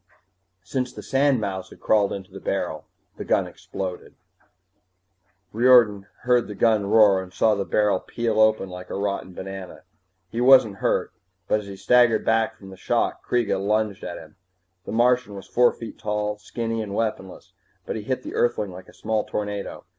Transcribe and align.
Since 0.63 0.93
the 0.93 1.03
sandmouse 1.03 1.69
had 1.69 1.79
crawled 1.79 2.11
into 2.11 2.31
the 2.31 2.39
barrel, 2.39 2.85
the 3.17 3.23
gun 3.23 3.45
exploded. 3.45 4.15
Riordan 5.53 6.07
heard 6.21 6.47
the 6.47 6.55
roar 6.55 7.21
and 7.21 7.31
saw 7.31 7.53
the 7.53 7.65
barrel 7.65 7.99
peel 7.99 8.39
open 8.39 8.67
like 8.67 8.89
a 8.89 8.95
rotten 8.95 9.33
banana. 9.35 9.83
He 10.31 10.41
wasn't 10.41 10.77
hurt, 10.77 11.13
but 11.47 11.59
as 11.59 11.67
he 11.67 11.75
staggered 11.75 12.25
back 12.25 12.57
from 12.57 12.71
the 12.71 12.77
shock 12.77 13.23
Kreega 13.23 13.59
lunged 13.63 14.03
at 14.03 14.17
him. 14.17 14.37
The 14.87 14.91
Martian 14.91 15.35
was 15.35 15.45
four 15.45 15.71
feet 15.71 15.99
tall, 15.99 16.31
and 16.31 16.41
skinny 16.41 16.81
and 16.81 16.95
weaponless, 16.95 17.53
but 17.85 17.95
he 17.95 18.01
hit 18.01 18.23
the 18.23 18.33
Earthling 18.33 18.71
like 18.71 18.87
a 18.87 18.93
small 18.95 19.23
tornado. 19.23 19.85